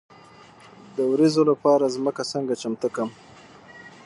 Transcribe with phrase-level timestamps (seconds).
[0.95, 3.09] د وریجو لپاره ځمکه څنګه چمتو کړم؟